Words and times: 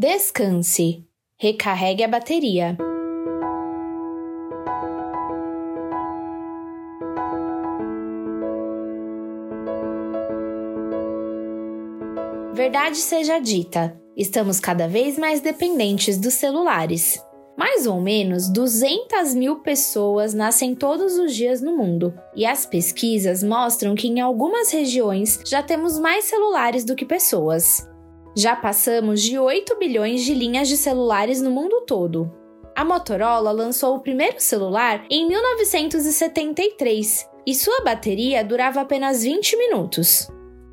Descanse. 0.00 1.04
Recarregue 1.36 2.04
a 2.04 2.06
bateria. 2.06 2.78
Verdade 12.54 12.98
seja 12.98 13.40
dita, 13.40 14.00
estamos 14.16 14.60
cada 14.60 14.86
vez 14.86 15.18
mais 15.18 15.40
dependentes 15.40 16.16
dos 16.16 16.34
celulares. 16.34 17.20
Mais 17.56 17.84
ou 17.84 18.00
menos 18.00 18.48
200 18.48 19.34
mil 19.34 19.56
pessoas 19.62 20.32
nascem 20.32 20.76
todos 20.76 21.18
os 21.18 21.34
dias 21.34 21.60
no 21.60 21.76
mundo, 21.76 22.14
e 22.36 22.46
as 22.46 22.64
pesquisas 22.64 23.42
mostram 23.42 23.96
que 23.96 24.06
em 24.06 24.20
algumas 24.20 24.70
regiões 24.70 25.40
já 25.44 25.60
temos 25.60 25.98
mais 25.98 26.26
celulares 26.26 26.84
do 26.84 26.94
que 26.94 27.04
pessoas. 27.04 27.84
Já 28.38 28.54
passamos 28.54 29.20
de 29.20 29.36
8 29.36 29.76
bilhões 29.80 30.22
de 30.22 30.32
linhas 30.32 30.68
de 30.68 30.76
celulares 30.76 31.42
no 31.42 31.50
mundo 31.50 31.80
todo. 31.80 32.32
A 32.72 32.84
Motorola 32.84 33.50
lançou 33.50 33.96
o 33.96 34.00
primeiro 34.00 34.38
celular 34.38 35.04
em 35.10 35.26
1973 35.26 37.28
e 37.44 37.52
sua 37.52 37.82
bateria 37.82 38.44
durava 38.44 38.80
apenas 38.80 39.24
20 39.24 39.56
minutos. 39.56 40.28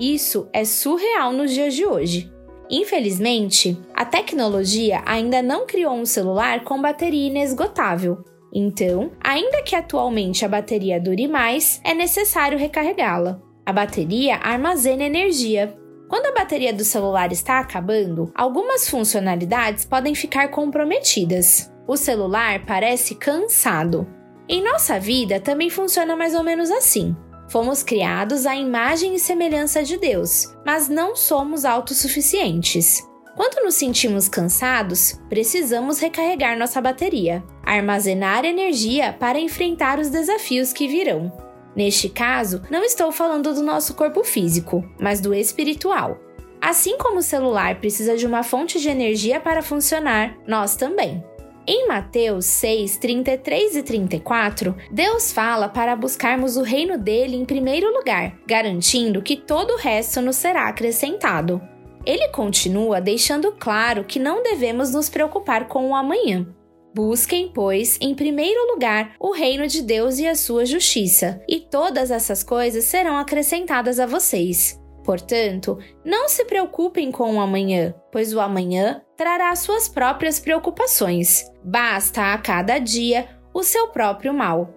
Isso 0.00 0.48
é 0.54 0.64
surreal 0.64 1.34
nos 1.34 1.52
dias 1.52 1.74
de 1.74 1.84
hoje. 1.84 2.32
Infelizmente, 2.70 3.78
a 3.92 4.06
tecnologia 4.06 5.02
ainda 5.04 5.42
não 5.42 5.66
criou 5.66 5.92
um 5.92 6.06
celular 6.06 6.64
com 6.64 6.80
bateria 6.80 7.28
inesgotável. 7.28 8.24
Então, 8.54 9.10
ainda 9.22 9.62
que 9.62 9.76
atualmente 9.76 10.46
a 10.46 10.48
bateria 10.48 10.98
dure 10.98 11.28
mais, 11.28 11.78
é 11.84 11.92
necessário 11.92 12.56
recarregá-la. 12.56 13.38
A 13.66 13.72
bateria 13.72 14.36
armazena 14.36 15.04
energia. 15.04 15.78
Quando 16.10 16.26
a 16.26 16.32
bateria 16.32 16.72
do 16.72 16.82
celular 16.82 17.30
está 17.30 17.60
acabando, 17.60 18.32
algumas 18.34 18.90
funcionalidades 18.90 19.84
podem 19.84 20.12
ficar 20.12 20.48
comprometidas. 20.48 21.72
O 21.86 21.96
celular 21.96 22.66
parece 22.66 23.14
cansado. 23.14 24.08
Em 24.48 24.60
nossa 24.60 24.98
vida 24.98 25.38
também 25.38 25.70
funciona 25.70 26.16
mais 26.16 26.34
ou 26.34 26.42
menos 26.42 26.68
assim. 26.68 27.14
Fomos 27.48 27.84
criados 27.84 28.44
à 28.44 28.56
imagem 28.56 29.14
e 29.14 29.20
semelhança 29.20 29.84
de 29.84 29.96
Deus, 29.98 30.52
mas 30.66 30.88
não 30.88 31.14
somos 31.14 31.64
autossuficientes. 31.64 33.00
Quando 33.36 33.64
nos 33.64 33.76
sentimos 33.76 34.28
cansados, 34.28 35.16
precisamos 35.28 36.00
recarregar 36.00 36.58
nossa 36.58 36.80
bateria, 36.80 37.40
armazenar 37.62 38.44
energia 38.44 39.12
para 39.12 39.38
enfrentar 39.38 40.00
os 40.00 40.10
desafios 40.10 40.72
que 40.72 40.88
virão. 40.88 41.49
Neste 41.74 42.08
caso, 42.08 42.62
não 42.70 42.82
estou 42.82 43.12
falando 43.12 43.54
do 43.54 43.62
nosso 43.62 43.94
corpo 43.94 44.24
físico, 44.24 44.84
mas 44.98 45.20
do 45.20 45.32
espiritual. 45.32 46.18
Assim 46.60 46.98
como 46.98 47.18
o 47.18 47.22
celular 47.22 47.80
precisa 47.80 48.16
de 48.16 48.26
uma 48.26 48.42
fonte 48.42 48.80
de 48.80 48.88
energia 48.88 49.40
para 49.40 49.62
funcionar, 49.62 50.36
nós 50.46 50.76
também. 50.76 51.24
Em 51.66 51.86
Mateus 51.86 52.46
6, 52.46 52.96
33 52.96 53.76
e 53.76 53.82
34, 53.82 54.74
Deus 54.90 55.30
fala 55.30 55.68
para 55.68 55.94
buscarmos 55.94 56.56
o 56.56 56.62
reino 56.62 56.98
dele 56.98 57.36
em 57.36 57.44
primeiro 57.44 57.92
lugar, 57.94 58.36
garantindo 58.46 59.22
que 59.22 59.36
todo 59.36 59.74
o 59.74 59.76
resto 59.76 60.20
nos 60.20 60.36
será 60.36 60.68
acrescentado. 60.68 61.60
Ele 62.04 62.28
continua 62.28 63.00
deixando 63.00 63.52
claro 63.52 64.04
que 64.04 64.18
não 64.18 64.42
devemos 64.42 64.92
nos 64.92 65.08
preocupar 65.08 65.68
com 65.68 65.90
o 65.90 65.94
amanhã. 65.94 66.46
Busquem, 66.94 67.50
pois, 67.54 67.96
em 68.00 68.14
primeiro 68.14 68.72
lugar 68.72 69.14
o 69.20 69.32
reino 69.32 69.66
de 69.66 69.82
Deus 69.82 70.18
e 70.18 70.26
a 70.26 70.34
sua 70.34 70.66
justiça, 70.66 71.40
e 71.48 71.60
todas 71.60 72.10
essas 72.10 72.42
coisas 72.42 72.84
serão 72.84 73.16
acrescentadas 73.16 74.00
a 74.00 74.06
vocês. 74.06 74.80
Portanto, 75.04 75.78
não 76.04 76.28
se 76.28 76.44
preocupem 76.44 77.10
com 77.10 77.36
o 77.36 77.40
amanhã, 77.40 77.94
pois 78.12 78.34
o 78.34 78.40
amanhã 78.40 79.02
trará 79.16 79.54
suas 79.56 79.88
próprias 79.88 80.38
preocupações. 80.38 81.44
Basta 81.64 82.32
a 82.32 82.38
cada 82.38 82.78
dia 82.78 83.28
o 83.54 83.62
seu 83.62 83.88
próprio 83.88 84.34
mal. 84.34 84.74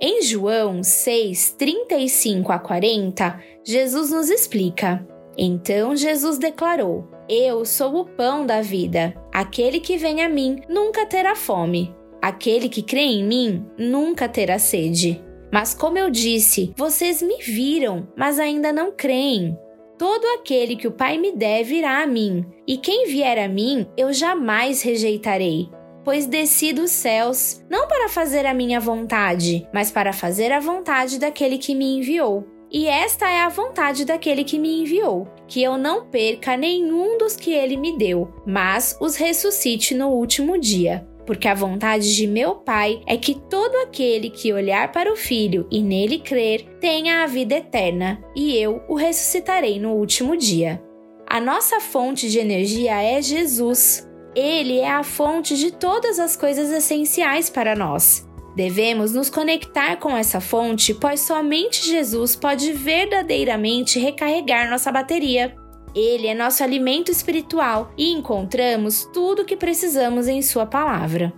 Em 0.00 0.22
João 0.22 0.82
6, 0.82 1.52
35 1.52 2.52
a 2.52 2.58
40, 2.58 3.40
Jesus 3.64 4.10
nos 4.10 4.28
explica. 4.28 5.06
Então 5.36 5.96
Jesus 5.96 6.36
declarou: 6.36 7.08
Eu 7.28 7.64
sou 7.64 7.96
o 7.96 8.04
pão 8.04 8.44
da 8.44 8.60
vida. 8.60 9.14
Aquele 9.34 9.80
que 9.80 9.98
vem 9.98 10.22
a 10.22 10.28
mim 10.28 10.60
nunca 10.68 11.04
terá 11.04 11.34
fome. 11.34 11.92
Aquele 12.22 12.68
que 12.68 12.84
crê 12.84 13.00
em 13.00 13.24
mim 13.24 13.66
nunca 13.76 14.28
terá 14.28 14.60
sede. 14.60 15.20
Mas, 15.52 15.74
como 15.74 15.98
eu 15.98 16.08
disse, 16.08 16.72
vocês 16.76 17.20
me 17.20 17.42
viram, 17.42 18.06
mas 18.16 18.38
ainda 18.38 18.72
não 18.72 18.92
creem. 18.92 19.58
Todo 19.98 20.24
aquele 20.38 20.76
que 20.76 20.86
o 20.86 20.92
Pai 20.92 21.18
me 21.18 21.32
der 21.32 21.64
virá 21.64 22.00
a 22.00 22.06
mim, 22.06 22.46
e 22.64 22.78
quem 22.78 23.08
vier 23.08 23.36
a 23.40 23.48
mim 23.48 23.88
eu 23.96 24.12
jamais 24.12 24.82
rejeitarei. 24.82 25.68
Pois 26.04 26.26
desci 26.26 26.72
dos 26.72 26.92
céus, 26.92 27.60
não 27.68 27.88
para 27.88 28.08
fazer 28.08 28.46
a 28.46 28.54
minha 28.54 28.78
vontade, 28.78 29.66
mas 29.74 29.90
para 29.90 30.12
fazer 30.12 30.52
a 30.52 30.60
vontade 30.60 31.18
daquele 31.18 31.58
que 31.58 31.74
me 31.74 31.98
enviou. 31.98 32.46
E 32.74 32.88
esta 32.88 33.30
é 33.30 33.40
a 33.40 33.48
vontade 33.48 34.04
daquele 34.04 34.42
que 34.42 34.58
me 34.58 34.82
enviou, 34.82 35.28
que 35.46 35.62
eu 35.62 35.78
não 35.78 36.06
perca 36.06 36.56
nenhum 36.56 37.16
dos 37.16 37.36
que 37.36 37.52
ele 37.52 37.76
me 37.76 37.96
deu, 37.96 38.28
mas 38.44 38.98
os 39.00 39.14
ressuscite 39.14 39.94
no 39.94 40.08
último 40.08 40.58
dia 40.58 41.06
porque 41.26 41.48
a 41.48 41.54
vontade 41.54 42.14
de 42.14 42.26
meu 42.26 42.56
Pai 42.56 43.00
é 43.06 43.16
que 43.16 43.34
todo 43.34 43.74
aquele 43.76 44.30
que 44.30 44.52
olhar 44.52 44.92
para 44.92 45.12
o 45.12 45.16
Filho 45.16 45.66
e 45.70 45.82
nele 45.82 46.18
crer 46.18 46.64
tenha 46.80 47.22
a 47.22 47.26
vida 47.26 47.56
eterna, 47.56 48.22
e 48.36 48.56
eu 48.56 48.82
o 48.88 48.94
ressuscitarei 48.94 49.78
no 49.80 49.94
último 49.94 50.36
dia. 50.36 50.82
A 51.26 51.40
nossa 51.40 51.80
fonte 51.80 52.28
de 52.28 52.38
energia 52.38 53.02
é 53.02 53.20
Jesus. 53.22 54.08
Ele 54.34 54.78
é 54.78 54.90
a 54.90 55.02
fonte 55.02 55.56
de 55.56 55.72
todas 55.72 56.18
as 56.18 56.36
coisas 56.36 56.70
essenciais 56.70 57.48
para 57.48 57.74
nós. 57.74 58.28
Devemos 58.54 59.12
nos 59.12 59.28
conectar 59.28 59.96
com 59.96 60.16
essa 60.16 60.40
fonte, 60.40 60.94
pois 60.94 61.20
somente 61.20 61.86
Jesus 61.86 62.36
pode 62.36 62.72
verdadeiramente 62.72 63.98
recarregar 63.98 64.70
nossa 64.70 64.92
bateria. 64.92 65.56
Ele 65.94 66.26
é 66.26 66.34
nosso 66.34 66.62
alimento 66.62 67.10
espiritual 67.10 67.92
e 67.96 68.12
encontramos 68.12 69.08
tudo 69.12 69.42
o 69.42 69.44
que 69.44 69.56
precisamos 69.56 70.28
em 70.28 70.42
Sua 70.42 70.66
palavra. 70.66 71.32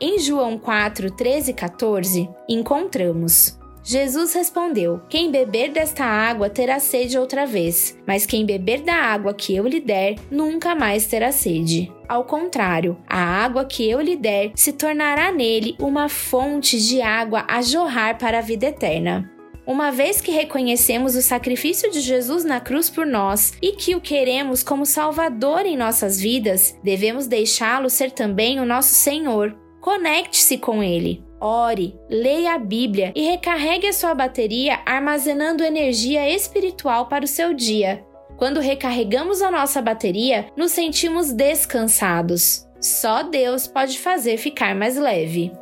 Em 0.00 0.18
João 0.18 0.56
4, 0.56 1.10
13 1.10 1.50
e 1.50 1.54
14, 1.54 2.28
encontramos. 2.48 3.57
Jesus 3.82 4.34
respondeu: 4.34 5.00
Quem 5.08 5.30
beber 5.30 5.70
desta 5.70 6.04
água 6.04 6.50
terá 6.50 6.78
sede 6.78 7.18
outra 7.18 7.46
vez, 7.46 7.98
mas 8.06 8.26
quem 8.26 8.44
beber 8.44 8.82
da 8.82 8.94
água 8.94 9.32
que 9.32 9.54
eu 9.54 9.66
lhe 9.66 9.80
der 9.80 10.16
nunca 10.30 10.74
mais 10.74 11.06
terá 11.06 11.32
sede. 11.32 11.92
Ao 12.08 12.24
contrário, 12.24 12.96
a 13.06 13.18
água 13.18 13.64
que 13.64 13.88
eu 13.88 14.00
lhe 14.00 14.16
der 14.16 14.52
se 14.54 14.72
tornará 14.72 15.30
nele 15.30 15.76
uma 15.78 16.08
fonte 16.08 16.78
de 16.78 17.00
água 17.02 17.44
a 17.48 17.62
jorrar 17.62 18.18
para 18.18 18.38
a 18.38 18.42
vida 18.42 18.66
eterna. 18.66 19.30
Uma 19.68 19.92
vez 19.92 20.18
que 20.18 20.30
reconhecemos 20.30 21.14
o 21.14 21.20
sacrifício 21.20 21.90
de 21.90 22.00
Jesus 22.00 22.42
na 22.42 22.58
cruz 22.58 22.88
por 22.88 23.06
nós 23.06 23.52
e 23.60 23.72
que 23.72 23.94
o 23.94 24.00
queremos 24.00 24.62
como 24.62 24.86
Salvador 24.86 25.66
em 25.66 25.76
nossas 25.76 26.18
vidas, 26.18 26.74
devemos 26.82 27.26
deixá-lo 27.26 27.90
ser 27.90 28.10
também 28.10 28.58
o 28.60 28.64
nosso 28.64 28.94
Senhor. 28.94 29.54
Conecte-se 29.78 30.56
com 30.56 30.82
Ele. 30.82 31.22
Ore, 31.40 31.94
leia 32.08 32.54
a 32.54 32.58
Bíblia 32.58 33.12
e 33.14 33.22
recarregue 33.22 33.86
a 33.86 33.92
sua 33.92 34.14
bateria 34.14 34.80
armazenando 34.84 35.62
energia 35.62 36.28
espiritual 36.28 37.06
para 37.06 37.24
o 37.24 37.28
seu 37.28 37.54
dia. 37.54 38.04
Quando 38.36 38.60
recarregamos 38.60 39.42
a 39.42 39.50
nossa 39.50 39.82
bateria, 39.82 40.46
nos 40.56 40.72
sentimos 40.72 41.32
descansados. 41.32 42.66
Só 42.80 43.22
Deus 43.22 43.66
pode 43.66 43.98
fazer 43.98 44.36
ficar 44.36 44.74
mais 44.74 44.96
leve. 44.96 45.52